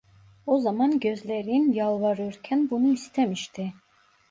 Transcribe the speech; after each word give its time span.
O 0.47 0.57
zaman 0.59 0.99
gözlerin 0.99 1.71
yalvarırken 1.73 2.69
bunu 2.69 2.93
istemişti. 2.93 3.73